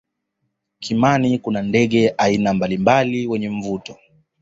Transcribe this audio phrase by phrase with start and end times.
[0.79, 3.97] kimani kuna ndege wa aina mbalimbali wenye mvuto